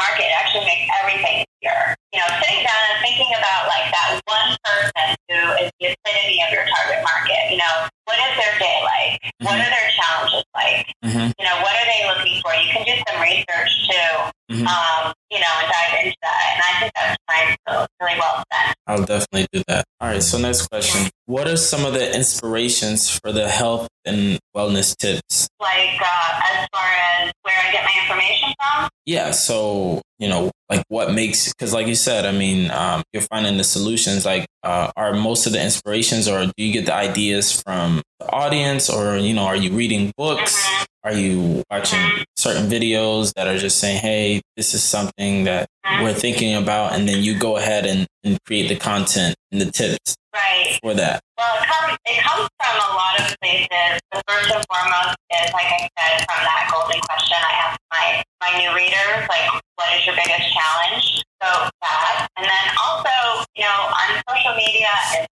Market. 0.02 0.26
Actually 0.34 0.66
makes 0.66 0.90
everything 0.98 1.46
easier. 1.46 1.94
You 2.10 2.18
know, 2.18 2.28
sitting 2.42 2.66
down 2.66 2.82
and 2.90 2.98
thinking 3.06 3.30
about 3.38 3.70
like 3.70 3.86
that 3.94 4.18
one 4.26 4.50
person 4.66 5.06
who 5.30 5.40
is 5.62 5.70
the 5.78 5.94
epitome 5.94 6.42
of 6.42 6.50
your 6.50 6.66
target 6.66 7.00
market. 7.06 7.54
You 7.54 7.62
know, 7.62 7.86
what 8.10 8.18
is 8.18 8.34
their 8.36 8.54
day 8.58 8.78
like? 8.82 9.22
Mm-hmm. 9.22 9.46
What 9.46 9.56
are 9.62 9.70
their 9.70 9.88
challenges 9.94 10.44
like? 10.52 10.86
Mm-hmm. 11.06 11.28
You 11.38 11.44
know, 11.46 11.56
what 11.62 11.74
are 11.78 11.86
they 11.86 12.02
looking 12.10 12.36
for? 12.42 12.50
You 12.52 12.68
can 12.74 12.82
do 12.84 12.94
some 13.06 13.18
research 13.22 13.72
too, 13.88 14.12
mm-hmm. 14.58 14.66
um, 14.66 15.14
you 15.30 15.40
know, 15.40 15.52
and 15.62 15.68
dive 15.70 15.94
into 16.02 16.16
that. 16.20 16.44
And 16.52 16.60
I 16.60 16.72
think 16.80 16.90
that's 16.92 17.16
fine. 17.30 17.56
So 17.64 17.86
really 18.02 18.18
well 18.18 18.42
spent. 18.42 18.76
I'll 18.86 19.06
definitely 19.06 19.46
do 19.52 19.62
that. 19.68 19.84
All 20.00 20.10
right. 20.10 20.22
So 20.22 20.38
next 20.38 20.66
question. 20.68 21.10
What 21.26 21.46
are 21.46 21.56
some 21.56 21.86
of 21.86 21.94
the 21.94 22.14
inspirations 22.14 23.08
for 23.08 23.32
the 23.32 23.48
health 23.48 23.88
and 24.12 24.38
wellness 24.56 24.96
tips? 24.96 25.48
Like 25.60 26.00
uh, 26.00 26.40
as 26.52 26.68
far 26.72 26.86
as 26.86 27.32
where 27.42 27.54
I 27.58 27.72
get 27.72 27.84
my 27.84 28.02
information 28.02 28.54
from? 28.56 28.88
Yeah. 29.06 29.30
So, 29.32 30.02
you 30.18 30.28
know, 30.28 30.50
like 30.70 30.84
what 30.88 31.12
makes, 31.12 31.52
because 31.52 31.72
like 31.72 31.86
you 31.86 31.94
said, 31.94 32.26
I 32.26 32.32
mean, 32.32 32.70
um, 32.70 33.02
you're 33.12 33.22
finding 33.22 33.56
the 33.56 33.64
solutions. 33.64 34.24
Like, 34.24 34.46
uh, 34.62 34.90
are 34.96 35.14
most 35.14 35.46
of 35.46 35.52
the 35.52 35.62
inspirations 35.62 36.28
or 36.28 36.46
do 36.46 36.52
you 36.56 36.72
get 36.72 36.86
the 36.86 36.94
ideas 36.94 37.60
from 37.62 38.02
the 38.20 38.30
audience 38.30 38.88
or, 38.88 39.16
you 39.16 39.34
know, 39.34 39.44
are 39.44 39.56
you 39.56 39.72
reading 39.72 40.12
books? 40.16 40.64
Mm-hmm. 40.64 40.84
Are 41.04 41.12
you 41.12 41.62
watching 41.68 41.98
mm-hmm. 41.98 42.22
certain 42.36 42.70
videos 42.70 43.34
that 43.34 43.48
are 43.48 43.58
just 43.58 43.78
saying, 43.78 44.00
hey, 44.00 44.40
this 44.56 44.72
is 44.72 44.84
something 44.84 45.44
that 45.44 45.68
mm-hmm. 45.84 46.04
we're 46.04 46.14
thinking 46.14 46.54
about? 46.54 46.92
And 46.92 47.08
then 47.08 47.22
you 47.22 47.36
go 47.36 47.56
ahead 47.56 47.86
and, 47.86 48.06
and 48.22 48.38
create 48.44 48.68
the 48.68 48.76
content 48.76 49.34
and 49.50 49.60
the 49.60 49.70
tips 49.70 50.16
right. 50.34 50.78
for 50.82 50.94
that? 50.94 51.22
Well, 51.38 51.54
it 51.60 51.66
comes, 51.68 51.98
it 52.06 52.18
comes 52.24 52.48
from 52.58 52.74
a 52.76 52.90
lot 52.96 53.14
of 53.20 53.36
places. 53.40 54.00
The 54.12 54.22
first 54.28 54.48
and 54.52 54.64
foremost 54.68 55.16
is, 55.30 55.48
like 55.52 55.70
I 55.70 55.88
said, 55.96 56.24
from 56.26 56.40
that 56.44 56.68
golden 56.72 57.00
question 57.00 57.38
I 57.38 57.52
ask 57.68 57.78
my, 57.92 58.06
my 58.40 58.50
new 58.58 58.74
readers, 58.74 59.28
like, 59.28 59.46
what 59.76 59.88
is 59.98 60.06
your 60.06 60.16
biggest 60.16 60.48
challenge? 60.52 61.22
So 61.42 61.50
that. 61.82 62.28
And 62.38 62.46
then 62.46 62.66
also, 62.78 63.42
you 63.58 63.66
know, 63.66 63.80
on 63.90 64.22
social 64.30 64.54
media 64.54 64.86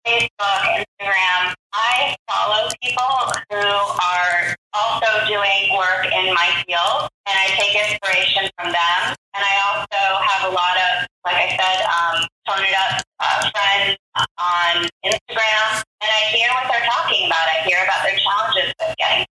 Facebook, 0.03 0.83
Instagram, 0.83 1.55
I 1.71 2.13
follow 2.27 2.67
people 2.83 3.15
who 3.47 3.63
are 3.63 4.51
also 4.75 5.07
doing 5.31 5.71
work 5.71 6.03
in 6.11 6.33
my 6.35 6.51
field 6.67 7.07
and 7.23 7.35
I 7.39 7.47
take 7.55 7.71
inspiration 7.71 8.51
from 8.59 8.75
them. 8.75 9.15
And 9.33 9.41
I 9.47 9.55
also 9.63 10.01
have 10.27 10.51
a 10.51 10.53
lot 10.53 10.75
of, 10.75 11.07
like 11.23 11.39
I 11.39 11.49
said, 11.55 11.77
um, 11.87 12.27
tone 12.47 12.67
it 12.67 12.75
up 12.75 13.01
uh, 13.23 13.49
friends 13.49 13.97
on 14.37 14.85
Instagram, 15.05 15.81
and 16.03 16.09
I 16.11 16.21
hear 16.35 16.49
what 16.53 16.69
they're 16.69 16.85
talking 16.85 17.25
about. 17.25 17.47
I 17.47 17.63
hear 17.65 17.79
about 17.83 18.03
their 18.03 18.19
challenges 18.19 18.73
with 18.77 18.95
getting 18.97 19.25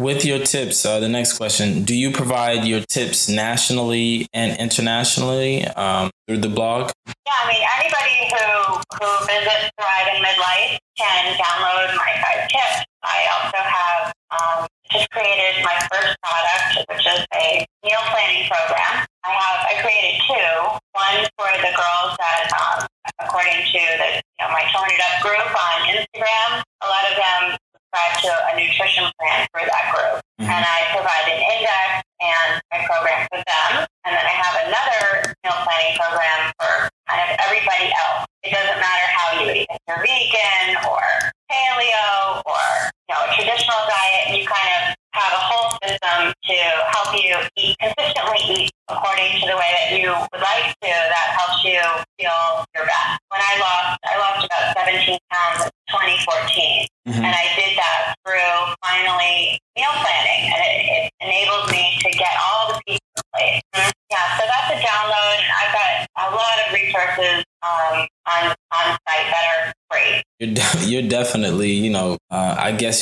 With 0.00 0.24
your 0.24 0.40
tips, 0.40 0.88
uh, 0.88 0.96
the 0.96 1.12
next 1.12 1.36
question: 1.36 1.84
Do 1.84 1.92
you 1.92 2.10
provide 2.10 2.64
your 2.64 2.80
tips 2.80 3.28
nationally 3.28 4.24
and 4.32 4.56
internationally 4.56 5.68
um, 5.76 6.08
through 6.24 6.40
the 6.40 6.48
blog? 6.48 6.88
Yeah, 7.04 7.36
I 7.36 7.44
mean 7.44 7.60
anybody 7.60 8.16
who 8.32 8.80
who 8.96 9.08
visits 9.28 9.68
Thrive 9.76 10.08
in 10.16 10.24
Midlife 10.24 10.80
can 10.96 11.36
download 11.36 11.92
my 12.00 12.16
five 12.16 12.48
tips. 12.48 12.88
I 13.04 13.28
also 13.28 13.60
have 13.60 14.02
um, 14.32 14.58
just 14.88 15.04
created 15.12 15.60
my 15.68 15.76
first 15.92 16.16
product, 16.24 16.88
which 16.88 17.04
is 17.04 17.20
a 17.36 17.68
meal 17.84 18.00
planning 18.08 18.48
program. 18.48 19.04
I 19.04 19.36
have 19.36 19.60
I 19.68 19.84
created 19.84 20.16
two. 20.24 20.80
One 20.96 21.28
for 21.36 21.52
the 21.60 21.76
girls 21.76 22.16
that, 22.16 22.48
um, 22.56 22.88
according 23.20 23.68
to 23.68 23.80
the 24.00 24.08
you 24.16 24.40
know 24.40 24.48
my 24.48 24.64
Tone 24.72 24.88
It 24.88 25.00
Up 25.12 25.20
group 25.20 25.44
on 25.44 25.92
Instagram, 25.92 26.64
a 26.64 26.88
lot 26.88 27.04
of 27.04 27.16
them 27.20 27.60
subscribe 27.90 28.22
to 28.22 28.30
a 28.30 28.60
nutrition 28.60 29.04
plan 29.18 29.46
for 29.52 29.62
that 29.66 29.84
group. 29.94 30.22
Mm-hmm. 30.40 30.50
And 30.50 30.62
I 30.64 30.78
provide 30.94 31.26
an 31.26 31.40
index 31.42 32.06
and 32.20 32.62
my 32.70 32.78
program 32.86 33.26
for 33.28 33.40
them. 33.42 33.86
And 34.06 34.12
then 34.14 34.24
I 34.24 34.34
have 34.34 34.54
another 34.66 35.34
meal 35.44 35.58
planning 35.66 35.94
program 35.98 36.29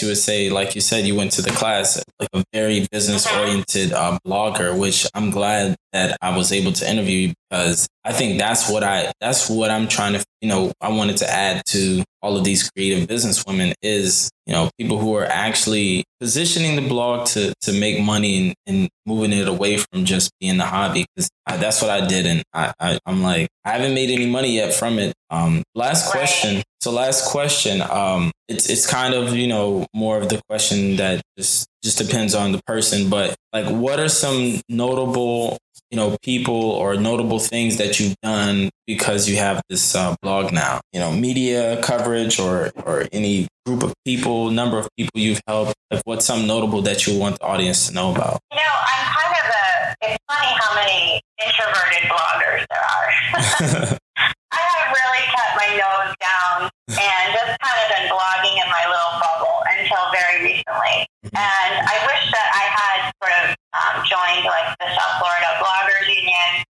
would 0.09 0.17
say, 0.17 0.51
like 0.51 0.75
you 0.75 0.81
said, 0.81 1.07
you 1.07 1.15
went 1.15 1.33
to 1.33 1.43
the 1.43 1.51
class, 1.51 2.03
like 2.19 2.29
a 2.33 2.43
very 2.53 2.87
business 2.91 3.31
oriented 3.33 3.93
uh, 3.93 4.19
blogger, 4.27 4.79
which 4.79 5.07
I'm 5.15 5.31
glad 5.31 5.77
that 5.93 6.17
I 6.21 6.37
was 6.37 6.53
able 6.53 6.73
to 6.73 6.91
interview 6.91 7.33
because 7.49 7.87
I 8.05 8.13
think 8.13 8.39
that's 8.39 8.71
what 8.71 8.83
I, 8.83 9.13
that's 9.21 9.49
what 9.49 9.71
I'm 9.71 9.89
trying 9.89 10.15
to, 10.15 10.25
you 10.41 10.49
know, 10.49 10.73
I 10.81 10.89
wanted 10.89 11.19
to 11.19 11.31
add 11.31 11.63
to 11.67 12.03
all 12.23 12.37
of 12.37 12.45
these 12.45 12.69
creative 12.71 13.07
business 13.07 13.45
women 13.47 13.75
is, 13.83 14.31
you 14.47 14.53
know, 14.53 14.71
people 14.79 14.99
who 14.99 15.15
are 15.15 15.27
actually 15.27 16.05
positioning 16.21 16.77
the 16.77 16.89
blog 16.89 17.27
to, 17.29 17.55
to 17.63 17.73
make 17.73 18.01
money 18.01 18.39
and, 18.39 18.55
and 18.67 18.89
moving 19.07 19.33
it 19.33 19.49
away 19.49 19.77
from 19.77 20.05
just 20.05 20.31
being 20.41 20.57
the 20.57 20.65
hobby. 20.65 21.07
Cause 21.17 21.29
that's 21.47 21.81
what 21.81 21.91
I 21.91 22.07
did. 22.07 22.27
And 22.27 22.43
I, 22.53 22.73
I, 22.79 22.99
I'm 23.07 23.23
like, 23.23 23.49
I 23.65 23.73
haven't 23.73 23.95
made 23.95 24.11
any 24.11 24.27
money 24.27 24.55
yet 24.55 24.75
from 24.75 24.99
it. 24.99 25.15
Um, 25.31 25.63
last 25.75 26.11
question. 26.11 26.63
So 26.81 26.91
last 26.91 27.31
question. 27.31 27.83
Um, 27.83 28.31
it's 28.49 28.71
it's 28.71 28.87
kind 28.87 29.13
of 29.13 29.37
you 29.37 29.47
know 29.47 29.87
more 29.95 30.19
of 30.19 30.29
the 30.29 30.41
question 30.49 30.97
that 30.97 31.21
just 31.37 31.67
just 31.83 31.99
depends 31.99 32.35
on 32.35 32.53
the 32.53 32.61
person, 32.67 33.11
but 33.11 33.37
like, 33.53 33.67
what 33.67 34.01
are 34.01 34.09
some 34.09 34.61
notable 34.69 35.59
you 35.91 35.97
know 35.97 36.17
people 36.23 36.55
or 36.55 36.97
notable 36.97 37.39
things 37.39 37.77
that 37.79 37.99
you've 37.99 38.17
done 38.23 38.71
because 38.87 39.29
you 39.29 39.37
have 39.37 39.63
this 39.69 39.95
uh, 39.95 40.15
blog 40.23 40.53
now? 40.53 40.81
You 40.93 41.01
know, 41.01 41.13
media 41.13 41.81
coverage 41.83 42.39
or 42.39 42.71
or 42.85 43.07
any 43.13 43.49
group 43.65 43.83
of 43.83 43.95
people, 44.05 44.51
number 44.51 44.79
of 44.79 44.89
people 44.97 45.21
you've 45.21 45.41
helped. 45.47 45.75
Like, 45.91 46.03
what's 46.05 46.25
some 46.25 46.47
notable 46.47 46.83
that 46.83 47.07
you 47.07 47.19
want 47.19 47.39
the 47.39 47.45
audience 47.47 47.89
to 47.89 47.95
know 47.95 48.13
about? 48.13 48.41
You 48.53 48.59
know, 48.59 48.63
I'm 48.65 49.05
kind 49.13 49.35
of 49.37 49.47
a. 49.49 49.67
It's 50.09 50.19
funny 50.29 50.53
how 50.57 50.75
many 50.75 51.21
introverted 51.45 52.05
bloggers 52.09 52.65
there 52.71 52.85
are. 52.85 53.99
I 54.49 54.61
have 54.65 54.89
really 54.89 55.25
kept 55.29 55.53
my 55.55 55.69
nose 55.77 56.15
down 56.17 56.71
and 56.89 57.25
just 57.37 57.53
kind 57.61 57.79
of 57.79 57.87
been 57.93 58.07
blogging 58.09 58.57
in 58.57 58.69
my 58.73 58.85
little 58.89 59.15
bubble 59.21 59.61
until 59.77 60.01
very 60.11 60.43
recently. 60.43 61.05
Mm-hmm. 61.25 61.37
And 61.37 61.73
I 61.85 61.97
wish 62.09 62.23
that 62.33 62.49
I 62.57 62.65
had 62.73 62.99
sort 63.21 63.35
of 63.37 63.45
um, 63.77 63.95
joined 64.09 64.45
like 64.49 64.73
the 64.81 64.89
South 64.97 65.15
Florida 65.21 65.48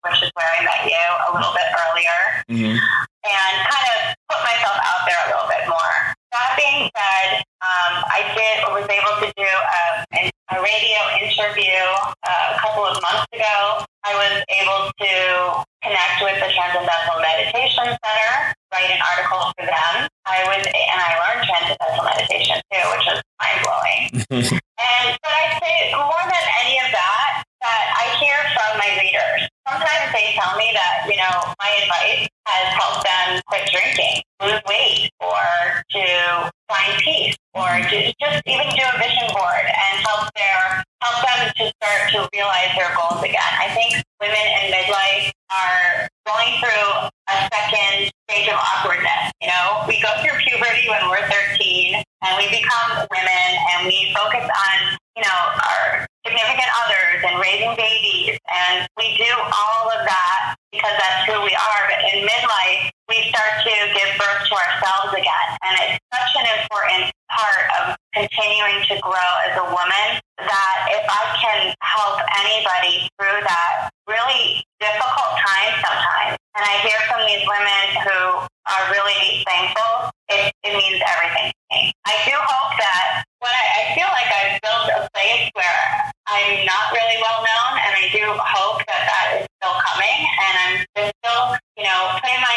which 0.04 0.20
is 0.22 0.30
where 0.36 0.48
I 0.60 0.64
met 0.64 0.84
you 0.84 1.06
a 1.28 1.30
little 1.32 1.54
bit 1.56 1.68
earlier, 1.72 2.20
mm-hmm. 2.52 2.76
and 2.76 3.54
kind 3.64 3.88
of 3.96 3.98
put 4.28 4.40
myself 4.44 4.78
out 4.84 5.02
there 5.08 5.20
a 5.24 5.28
little 5.32 5.48
bit 5.48 5.64
more. 5.68 5.96
That 6.36 6.60
being 6.60 6.92
said, 6.92 7.44
um, 7.64 8.04
I 8.12 8.28
did 8.36 8.68
was 8.76 8.88
able 8.90 9.16
to 9.24 9.30
do 9.38 9.48
a, 9.48 10.28
a 10.52 10.58
radio 10.60 11.00
interview 11.24 11.80
uh, 12.28 12.56
a 12.56 12.58
couple 12.60 12.84
of 12.84 13.00
months 13.00 13.30
ago. 13.32 13.86
I 14.04 14.12
was 14.20 14.44
able 14.52 14.92
to 14.92 15.14
connect 15.80 16.20
with 16.20 16.36
the 16.44 16.52
Transcendental 16.52 17.24
Meditation 17.24 17.88
Center, 17.88 18.32
write 18.74 18.92
an 18.92 19.00
article 19.00 19.54
for 19.56 19.64
them. 19.64 20.10
I 20.26 20.44
was, 20.50 20.66
and 20.68 21.00
I 21.00 21.12
learned 21.24 21.48
Transcendental 21.48 22.04
Meditation 22.04 22.60
too, 22.68 22.84
which 22.92 23.06
was 23.08 23.20
mind 23.40 23.60
blowing. 23.64 24.60
again. 65.24 65.48
And 65.64 65.74
it's 65.88 66.00
such 66.12 66.34
an 66.44 66.48
important 66.60 67.08
part 67.32 67.64
of 67.80 67.84
continuing 68.12 68.84
to 68.92 69.00
grow 69.00 69.32
as 69.48 69.56
a 69.56 69.66
woman 69.72 70.20
that 70.44 70.78
if 70.92 71.06
I 71.08 71.24
can 71.40 71.60
help 71.80 72.20
anybody 72.44 73.08
through 73.16 73.40
that 73.48 73.90
really 74.06 74.60
difficult 74.84 75.32
time 75.40 75.72
sometimes, 75.80 76.36
and 76.60 76.64
I 76.68 76.84
hear 76.84 77.00
from 77.08 77.24
these 77.26 77.48
women 77.48 77.84
who 78.04 78.20
are 78.68 78.84
really 78.92 79.42
thankful, 79.48 80.12
it, 80.30 80.52
it 80.68 80.74
means 80.76 81.00
everything 81.08 81.50
to 81.50 81.64
me. 81.72 81.96
I 82.06 82.16
do 82.28 82.36
hope 82.36 82.78
that 82.78 83.24
what 83.40 83.52
I, 83.52 83.66
I 83.80 83.84
feel 83.96 84.10
like 84.12 84.30
I've 84.30 84.56
built 84.62 84.86
a 84.92 85.02
place 85.16 85.50
where 85.56 85.80
I'm 86.28 86.66
not 86.68 86.92
really 86.92 87.18
well 87.24 87.42
known, 87.42 87.72
and 87.80 87.94
I 87.98 88.06
do 88.12 88.24
hope 88.38 88.80
that 88.86 89.04
that 89.08 89.26
is 89.42 89.48
still 89.60 89.76
coming, 89.80 90.18
and 90.22 90.54
I'm 90.60 90.74
just 90.96 91.12
still, 91.24 91.56
you 91.80 91.84
know, 91.84 92.00
putting 92.20 92.40
my 92.40 92.53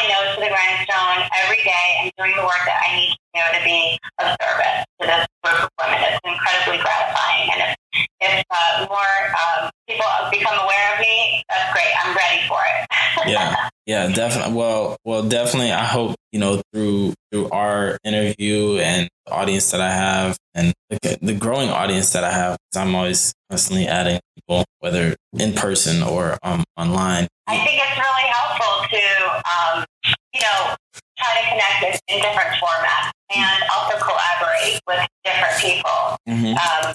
every 1.43 1.63
day 1.63 1.87
and 2.01 2.11
doing 2.17 2.35
the 2.35 2.43
work 2.43 2.63
that 2.65 2.79
I 2.81 2.95
need 2.95 3.11
to 3.13 3.17
do 3.35 3.43
to 3.57 3.61
be 3.65 3.99
of 4.19 4.35
service 4.41 4.85
to 5.01 5.07
this 5.07 5.25
group 5.43 5.59
of 5.63 5.69
women. 5.79 5.99
It's 6.01 6.19
incredibly 6.23 6.77
gratifying, 6.83 7.49
and 7.53 7.61
if 7.61 7.77
if 8.19 8.43
uh, 8.51 8.85
more 8.89 9.15
um, 9.33 9.69
people 9.87 10.05
become 10.31 10.59
aware 10.59 10.93
of 10.93 10.99
me, 10.99 11.43
that's 11.49 11.73
great. 11.73 11.93
I'm 12.03 12.15
ready 12.15 12.47
for 12.47 12.59
it. 12.61 12.87
yeah, 13.27 13.69
yeah, 13.85 14.07
definitely. 14.07 14.53
Well, 14.53 14.97
well, 15.05 15.23
definitely. 15.23 15.71
I 15.71 15.85
hope 15.85 16.15
you 16.31 16.39
know 16.39 16.61
through 16.73 17.13
through 17.31 17.49
our 17.49 17.97
interview 18.03 18.79
and 18.79 19.09
the 19.25 19.33
audience 19.33 19.71
that 19.71 19.81
I 19.81 19.91
have, 19.91 20.37
and 20.53 20.73
the, 20.89 21.17
the 21.21 21.33
growing 21.33 21.69
audience 21.69 22.13
that 22.13 22.23
I 22.23 22.31
have, 22.31 22.57
because 22.71 22.85
I'm 22.85 22.95
always 22.95 23.33
constantly 23.49 23.87
adding 23.87 24.19
people, 24.35 24.65
whether 24.79 25.15
in 25.33 25.53
person 25.53 26.03
or 26.03 26.37
um, 26.43 26.63
online. 26.75 27.27
I 27.47 27.57
think 27.57 27.79
it's 27.81 27.97
really 27.97 28.29
helpful 28.29 28.87
to, 28.89 29.41
um, 29.49 29.85
you 30.33 30.41
know, 30.41 30.75
try 31.17 31.31
to 31.41 31.43
connect 31.49 31.77
in, 31.83 31.93
in 32.15 32.21
different 32.21 32.53
formats 32.61 33.11
and 33.33 33.63
also 33.75 33.97
collaborate 33.99 34.79
with 34.87 35.01
different 35.25 35.57
people. 35.59 36.17
Mm-hmm. 36.29 36.55
Um, 36.55 36.93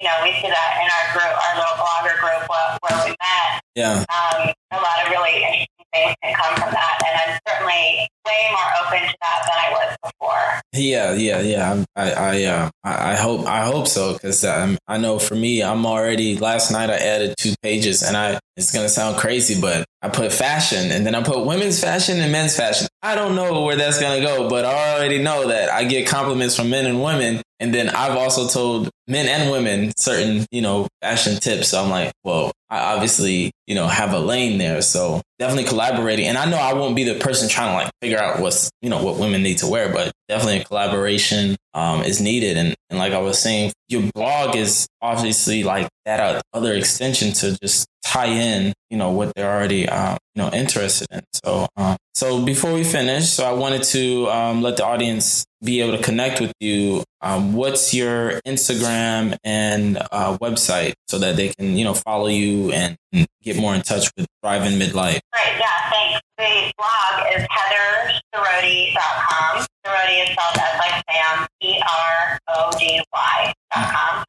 you 0.00 0.08
know, 0.08 0.16
we 0.22 0.32
see 0.40 0.48
that 0.48 0.70
in 0.80 0.88
our 0.88 1.06
group, 1.12 1.32
our 1.32 1.54
little 1.58 1.78
blogger 1.78 2.16
group 2.20 2.48
where, 2.48 2.78
where 2.82 2.98
we 3.04 3.10
met. 3.18 3.62
Yeah. 3.74 4.04
Um, 4.08 4.52
a 4.72 4.80
lot 4.80 5.04
of 5.04 5.10
really 5.10 5.66
can 5.94 6.34
come 6.34 6.54
from 6.56 6.70
that, 6.72 7.02
and 7.06 7.32
I'm 7.32 7.38
certainly 7.48 8.08
way 8.26 8.50
more 8.50 8.86
open 8.86 9.08
to 9.08 9.14
that 9.20 9.40
than 9.46 9.58
I 9.58 9.70
was 9.70 9.96
before. 10.02 10.60
Yeah, 10.72 11.14
yeah, 11.14 11.40
yeah. 11.40 11.84
I, 11.94 12.10
I, 12.12 12.44
uh, 12.44 12.70
I 12.82 13.14
hope, 13.14 13.46
I 13.46 13.64
hope 13.64 13.86
so, 13.86 14.14
because 14.14 14.44
um, 14.44 14.78
I 14.88 14.98
know 14.98 15.18
for 15.18 15.34
me, 15.34 15.62
I'm 15.62 15.86
already. 15.86 16.36
Last 16.36 16.70
night 16.70 16.90
I 16.90 16.96
added 16.96 17.34
two 17.38 17.54
pages, 17.62 18.02
and 18.02 18.16
I. 18.16 18.38
It's 18.56 18.70
gonna 18.70 18.88
sound 18.88 19.16
crazy, 19.16 19.60
but 19.60 19.84
I 20.00 20.10
put 20.10 20.32
fashion, 20.32 20.92
and 20.92 21.04
then 21.04 21.16
I 21.16 21.24
put 21.24 21.44
women's 21.44 21.80
fashion 21.80 22.20
and 22.20 22.30
men's 22.30 22.56
fashion. 22.56 22.86
I 23.02 23.16
don't 23.16 23.34
know 23.34 23.64
where 23.64 23.74
that's 23.74 24.00
gonna 24.00 24.20
go, 24.20 24.48
but 24.48 24.64
I 24.64 24.94
already 24.94 25.18
know 25.20 25.48
that 25.48 25.72
I 25.72 25.82
get 25.82 26.06
compliments 26.06 26.54
from 26.54 26.70
men 26.70 26.86
and 26.86 27.02
women, 27.02 27.42
and 27.64 27.72
then 27.72 27.88
I've 27.88 28.18
also 28.18 28.46
told 28.46 28.90
men 29.08 29.26
and 29.26 29.50
women 29.50 29.94
certain, 29.96 30.44
you 30.50 30.60
know, 30.60 30.86
fashion 31.00 31.40
tips. 31.40 31.68
So 31.68 31.82
I'm 31.82 31.88
like, 31.88 32.12
well, 32.22 32.52
I 32.68 32.92
obviously, 32.92 33.52
you 33.66 33.74
know, 33.74 33.86
have 33.86 34.12
a 34.12 34.18
lane 34.18 34.58
there. 34.58 34.82
So 34.82 35.22
definitely 35.38 35.64
collaborating. 35.64 36.26
And 36.26 36.36
I 36.36 36.44
know 36.44 36.58
I 36.58 36.74
won't 36.74 36.94
be 36.94 37.04
the 37.04 37.18
person 37.18 37.48
trying 37.48 37.70
to 37.70 37.84
like 37.84 37.90
figure 38.02 38.18
out 38.18 38.38
what's, 38.38 38.70
you 38.82 38.90
know, 38.90 39.02
what 39.02 39.18
women 39.18 39.42
need 39.42 39.56
to 39.58 39.66
wear, 39.66 39.90
but 39.90 40.12
definitely 40.28 40.58
a 40.58 40.64
collaboration 40.64 41.56
um, 41.72 42.02
is 42.02 42.20
needed. 42.20 42.58
And, 42.58 42.74
and 42.90 42.98
like 42.98 43.14
I 43.14 43.20
was 43.20 43.38
saying, 43.38 43.72
your 43.88 44.10
blog 44.14 44.56
is 44.56 44.86
obviously 45.00 45.64
like 45.64 45.88
that 46.04 46.42
other 46.52 46.74
extension 46.74 47.32
to 47.32 47.56
just 47.62 47.86
tie 48.04 48.26
in, 48.26 48.72
you 48.90 48.96
know, 48.96 49.10
what 49.10 49.32
they're 49.34 49.50
already, 49.50 49.88
um, 49.88 50.18
you 50.34 50.42
know, 50.42 50.50
interested 50.50 51.08
in. 51.10 51.22
So, 51.44 51.66
um, 51.76 51.96
so 52.14 52.44
before 52.44 52.72
we 52.72 52.84
finish, 52.84 53.30
so 53.30 53.44
I 53.44 53.52
wanted 53.52 53.82
to 53.84 54.28
um, 54.28 54.62
let 54.62 54.76
the 54.76 54.84
audience 54.84 55.44
be 55.62 55.80
able 55.80 55.96
to 55.96 56.02
connect 56.02 56.40
with 56.40 56.52
you. 56.60 57.02
Um, 57.22 57.54
what's 57.54 57.94
your 57.94 58.40
Instagram 58.46 59.36
and 59.42 59.98
uh, 60.12 60.36
website 60.38 60.92
so 61.08 61.18
that 61.18 61.36
they 61.36 61.48
can, 61.48 61.76
you 61.76 61.84
know, 61.84 61.94
follow 61.94 62.26
you 62.26 62.70
and 62.72 62.96
get 63.42 63.56
more 63.56 63.74
in 63.74 63.82
touch 63.82 64.10
with 64.16 64.26
Thrive 64.42 64.62
in 64.62 64.78
Midlife? 64.78 65.20
Right. 65.34 65.56
Yeah. 65.58 65.93
The 66.38 66.72
blog 66.76 67.26
is 67.34 67.42
heatherserody.com. 67.46 69.66
Serody 69.86 70.22
is 70.22 70.28
spelled 70.30 70.58
as 70.58 70.78
like 70.78 71.02
Sam, 71.08 71.46
E-R-O-D-Y 71.60 73.52
dot 73.72 73.92
com, 73.92 74.24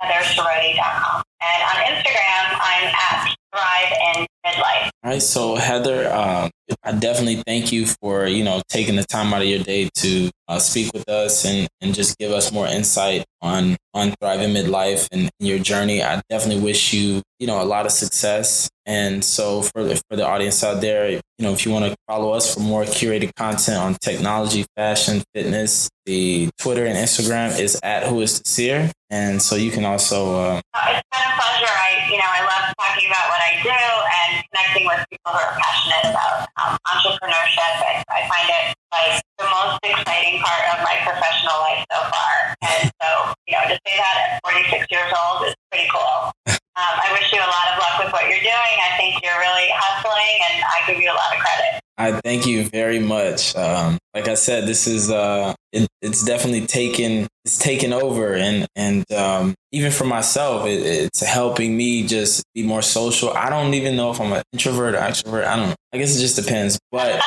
And 1.41 1.63
on 1.63 1.75
Instagram, 1.91 2.45
I'm 2.59 2.87
at 2.87 3.35
Thrive 3.51 3.91
and 4.15 4.27
Midlife. 4.45 4.89
All 5.03 5.11
right, 5.11 5.21
so 5.21 5.55
Heather, 5.55 6.11
um, 6.13 6.51
I 6.83 6.91
definitely 6.93 7.43
thank 7.45 7.71
you 7.71 7.85
for, 7.85 8.27
you 8.27 8.43
know, 8.43 8.61
taking 8.69 8.95
the 8.95 9.03
time 9.03 9.33
out 9.33 9.41
of 9.41 9.47
your 9.47 9.59
day 9.59 9.89
to 9.95 10.29
uh, 10.47 10.59
speak 10.59 10.91
with 10.93 11.07
us 11.07 11.45
and, 11.45 11.67
and 11.81 11.93
just 11.93 12.17
give 12.17 12.31
us 12.31 12.51
more 12.51 12.67
insight 12.67 13.25
on, 13.41 13.77
on 13.93 14.13
Thriving 14.19 14.53
Midlife 14.53 15.07
and 15.11 15.29
your 15.39 15.59
journey. 15.59 16.03
I 16.03 16.21
definitely 16.29 16.63
wish 16.63 16.93
you 16.93 17.21
you 17.45 17.51
know 17.51 17.61
a 17.61 17.69
lot 17.77 17.85
of 17.85 17.91
success. 17.91 18.67
And 18.87 19.23
so 19.23 19.61
for 19.61 19.83
the, 19.83 20.01
for 20.09 20.15
the 20.17 20.25
audience 20.25 20.63
out 20.63 20.81
there, 20.81 21.11
you 21.11 21.21
know 21.37 21.53
if 21.53 21.63
you 21.63 21.71
want 21.71 21.85
to 21.85 21.95
follow 22.07 22.33
us 22.33 22.55
for 22.55 22.59
more 22.59 22.85
curated 22.85 23.35
content 23.35 23.77
on 23.77 23.93
technology, 24.01 24.65
fashion, 24.75 25.21
fitness, 25.35 25.87
the 26.07 26.49
Twitter 26.57 26.87
and 26.87 26.97
Instagram 26.97 27.59
is 27.59 27.79
at 27.83 28.07
Who 28.09 28.21
Is 28.21 28.39
Desir, 28.41 28.91
and 29.11 29.39
so 29.39 29.55
you 29.55 29.69
can 29.69 29.85
also. 29.85 30.33
Uh, 30.33 30.61
it's 30.89 31.05
been 31.13 31.21
a 31.21 31.33
pleasure. 31.37 31.69
I 31.69 32.09
you 32.09 32.17
know 32.17 32.25
I 32.25 32.41
love 32.41 32.73
talking 32.81 33.05
about 33.13 33.29
what 33.29 33.41
I 33.45 33.61
do 33.61 33.77
and 33.77 34.43
connecting 34.49 34.87
with 34.89 35.05
people 35.13 35.29
who 35.29 35.37
are 35.37 35.53
passionate 35.53 36.17
about 36.17 36.49
um, 36.57 36.73
entrepreneurship. 36.89 37.73
I, 37.77 38.01
I 38.09 38.21
find 38.25 38.49
it 38.49 38.73
like 38.89 39.21
the 39.37 39.45
most 39.45 39.77
exciting 39.85 40.41
part 40.41 40.65
of 40.73 40.81
my 40.81 40.97
professional 41.05 41.61
life 41.61 41.85
so 41.93 41.99
far. 42.09 42.33
And 42.65 42.89
so, 42.97 43.33
you 43.45 43.53
know, 43.53 43.69
to 43.69 43.77
say 43.85 43.93
that 44.01 44.15
at 44.33 44.49
46 44.49 44.87
years 44.89 45.13
old 45.13 45.45
is 45.45 45.53
pretty 45.69 45.85
cool. 45.93 46.57
Um, 46.77 46.99
I 46.99 47.11
wish 47.13 47.31
you 47.31 47.39
a 47.39 47.47
lot 47.47 47.71
of 47.71 47.79
luck 47.79 48.03
with 48.03 48.11
what 48.11 48.23
you're 48.27 48.43
doing. 48.43 48.75
I 48.83 48.97
think 48.97 49.23
you're 49.23 49.39
really 49.39 49.69
hustling, 49.73 50.39
and 50.51 50.63
I 50.63 50.91
give 50.91 51.01
you 51.01 51.09
a 51.09 51.15
lot 51.15 51.33
of 51.33 51.39
credit. 51.39 51.81
I 51.97 52.19
thank 52.19 52.45
you 52.45 52.65
very 52.65 52.99
much. 52.99 53.55
Um, 53.55 53.97
like 54.15 54.29
I 54.29 54.35
said, 54.35 54.65
this 54.65 54.87
is 54.87 55.11
uh, 55.11 55.53
it, 55.73 55.89
it's 56.01 56.23
definitely 56.23 56.65
taken 56.65 57.27
it's 57.43 57.59
taken 57.59 57.91
over, 57.91 58.33
and 58.33 58.65
and 58.75 59.11
um, 59.11 59.53
even 59.73 59.91
for 59.91 60.05
myself, 60.05 60.65
it, 60.65 60.79
it's 60.83 61.21
helping 61.21 61.75
me 61.75 62.07
just 62.07 62.43
be 62.55 62.63
more 62.63 62.81
social. 62.81 63.31
I 63.31 63.49
don't 63.49 63.73
even 63.73 63.97
know 63.97 64.11
if 64.11 64.21
I'm 64.21 64.31
an 64.31 64.41
introvert 64.53 64.95
or 64.95 64.99
extrovert. 64.99 65.45
I 65.45 65.57
don't. 65.57 65.75
I 65.93 65.97
guess 65.97 66.17
it 66.17 66.21
just 66.21 66.37
depends. 66.37 66.79
But 66.91 67.21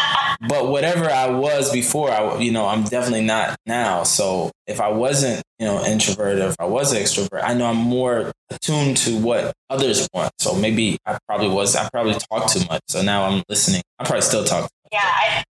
but 0.49 0.69
whatever 0.69 1.11
I 1.11 1.31
was 1.31 1.71
before, 1.71 2.11
I 2.11 2.39
you 2.39 2.53
know 2.53 2.67
I'm 2.67 2.85
definitely 2.85 3.25
not 3.25 3.57
now. 3.67 4.03
So 4.05 4.51
if 4.67 4.81
I 4.81 4.89
wasn't 4.89 5.43
you 5.59 5.67
know 5.67 5.85
introverted, 5.85 6.43
if 6.43 6.57
I 6.59 6.65
was 6.65 6.95
extrovert, 6.95 7.45
I 7.45 7.53
know 7.53 7.67
I'm 7.67 7.77
more 7.77 8.33
attuned 8.51 8.97
to 8.99 9.19
what 9.19 9.53
others 9.69 10.09
want. 10.15 10.33
So 10.39 10.55
maybe 10.55 10.97
I 11.05 11.19
probably 11.29 11.51
was. 11.51 11.77
I 11.77 11.87
probably 11.91 12.15
talked 12.15 12.55
too 12.55 12.65
much. 12.71 12.81
So 12.89 13.03
now 13.03 13.25
I'm 13.25 13.43
listening. 13.49 13.83
I 13.99 14.05
probably 14.05 14.23
still 14.23 14.45
talk. 14.45 14.71
Yeah, 14.93 15.05
I, 15.05 15.45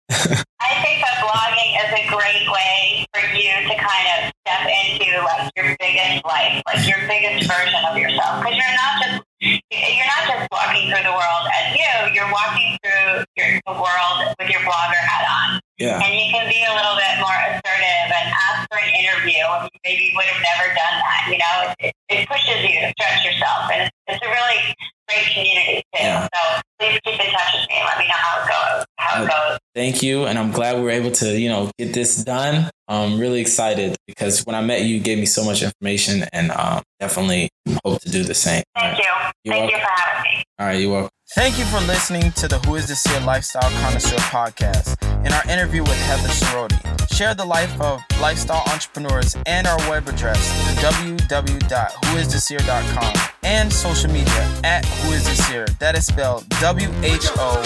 I 0.61 0.71
think 0.81 1.05
that 1.05 1.21
blogging 1.21 1.73
is 1.77 1.91
a 1.93 2.05
great 2.09 2.49
way 2.49 3.05
for 3.13 3.21
you 3.37 3.53
to 3.69 3.75
kind 3.77 4.07
of 4.17 4.33
step 4.43 4.65
into 4.65 5.23
like 5.23 5.53
your 5.57 5.77
biggest 5.79 6.25
life, 6.25 6.63
like 6.67 6.83
your 6.89 7.01
biggest 7.07 7.45
version 7.45 7.85
of 7.85 7.97
yourself, 7.97 8.41
because 8.41 8.57
you're 8.57 8.77
not 8.77 8.95
just 9.05 9.17
you're 9.39 10.11
not 10.17 10.25
just 10.25 10.49
walking 10.49 10.89
through 10.89 11.05
the 11.05 11.13
world 11.13 11.45
as 11.53 11.77
you. 11.77 11.93
You're 12.17 12.33
walking 12.33 12.79
through 12.81 13.25
your, 13.37 13.61
the 13.69 13.77
world 13.77 14.17
with 14.41 14.49
your 14.49 14.65
blogger 14.65 14.97
hat 15.05 15.29
on. 15.29 15.61
Yeah. 15.77 16.01
And 16.01 16.17
you 16.17 16.33
can 16.33 16.49
be 16.49 16.65
a 16.65 16.73
little 16.73 16.97
bit 16.97 17.21
more 17.21 17.37
assertive 17.53 18.09
and 18.09 18.33
ask 18.33 18.65
for 18.73 18.81
an 18.81 18.89
interview. 18.97 19.45
Maybe 19.85 20.09
you 20.09 20.17
maybe 20.17 20.17
would 20.17 20.25
have 20.25 20.41
never 20.41 20.73
done 20.73 20.97
that. 21.05 21.23
You 21.29 21.39
know, 21.39 21.57
it, 21.85 21.93
it 22.09 22.29
pushes 22.29 22.65
you 22.65 22.81
to 22.81 22.89
stretch 22.97 23.25
yourself, 23.29 23.69
and 23.69 23.83
it's, 23.85 23.97
it's 24.09 24.25
a 24.25 24.31
really 24.33 24.73
great 25.09 25.27
community 25.33 25.83
too. 25.95 26.03
Yeah. 26.03 26.29
So 26.35 26.61
please 26.79 27.01
keep 27.05 27.21
in 27.21 27.33
touch 27.33 27.55
with 27.55 27.69
me 27.69 27.77
and 27.77 27.87
let 27.87 27.99
me 27.99 28.07
know 28.07 28.15
how 28.15 28.43
it 28.43 28.49
goes. 28.49 28.87
How 28.99 29.23
it 29.23 29.29
goes. 29.29 29.59
Thank 29.75 30.03
you, 30.03 30.25
and 30.25 30.39
I'm 30.39 30.53
glad 30.53 30.77
we 30.77 30.83
were 30.83 30.91
able 30.91 31.11
to, 31.13 31.39
you 31.39 31.49
know, 31.49 31.71
get 31.79 31.93
this 31.93 32.25
done. 32.25 32.71
I'm 32.89 33.19
really 33.19 33.41
excited 33.41 33.97
because 34.07 34.45
when 34.45 34.55
I 34.55 34.63
met 34.63 34.83
you, 34.83 34.97
you 34.97 35.01
gave 35.01 35.19
me 35.19 35.27
so 35.27 35.45
much 35.45 35.63
information, 35.63 36.25
and 36.33 36.51
um, 36.53 36.83
definitely 37.01 37.51
hope 37.85 38.01
to 38.03 38.11
do 38.11 38.25
the 38.25 38.35
same. 38.35 38.63
Thank 38.75 38.99
right. 38.99 38.99
you. 38.99 39.05
You're 39.45 39.55
Thank 39.55 39.73
welcome. 39.73 39.81
you 39.81 39.85
for 39.85 40.01
having 40.01 40.23
me. 40.23 40.45
All 40.59 40.67
right, 40.67 40.81
you're 40.81 40.93
welcome. 40.93 41.11
Thank 41.35 41.59
you 41.59 41.65
for 41.65 41.81
listening 41.81 42.31
to 42.33 42.47
the 42.47 42.59
Who 42.61 42.77
is 42.77 42.87
Desir 42.87 43.19
Lifestyle 43.21 43.69
Connoisseur 43.83 44.17
podcast 44.31 44.95
in 45.27 45.33
our 45.33 45.43
interview 45.51 45.83
with 45.83 46.01
Heather 46.03 46.29
Serody. 46.29 46.79
Share 47.13 47.35
the 47.35 47.45
life 47.45 47.81
of 47.81 48.01
lifestyle 48.21 48.63
entrepreneurs 48.73 49.37
and 49.45 49.67
our 49.67 49.77
web 49.91 50.07
address, 50.07 50.39
www.whoisdesir.com, 50.81 53.15
and 53.43 53.73
social 53.73 54.09
media 54.13 54.49
at 54.63 54.85
Who 54.85 55.15
is 55.15 55.25
Seer. 55.47 55.67
That 55.81 55.97
is 55.97 56.07
spelled 56.07 56.49
W 56.61 56.89
H 57.03 57.27
O 57.39 57.61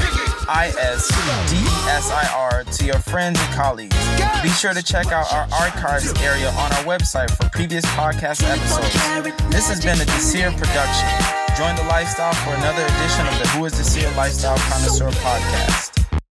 I 0.49 0.69
S 0.79 1.09
D 1.51 1.57
S 1.91 2.11
I 2.11 2.27
R 2.35 2.65
to 2.65 2.85
your 2.87 2.99
friends 2.99 3.39
and 3.39 3.55
colleagues. 3.55 3.95
Be 4.43 4.49
sure 4.49 4.73
to 4.73 4.83
check 4.83 5.13
out 5.13 5.31
our 5.35 5.47
archives 5.53 6.15
area 6.23 6.49
on 6.49 6.73
our 6.73 6.85
website 6.85 7.31
for 7.37 7.47
previous 7.51 7.85
podcast 7.87 8.43
episodes. 8.43 8.95
This 9.51 9.69
has 9.69 9.85
been 9.85 10.01
a 10.01 10.07
Desir 10.07 10.51
production. 10.53 11.50
Join 11.57 11.77
the 11.77 11.83
lifestyle 11.83 12.33
for 12.33 12.55
another 12.55 12.85
edition 12.85 13.27
of 13.27 13.39
the 13.39 13.49
Who 13.49 13.65
is 13.67 13.73
Desir 13.73 14.11
Lifestyle 14.17 14.57
Connoisseur 14.57 15.11
podcast. 15.11 15.90